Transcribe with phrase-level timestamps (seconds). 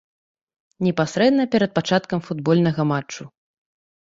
[0.85, 3.23] Непасрэдна перад пачаткам футбольнага матчу.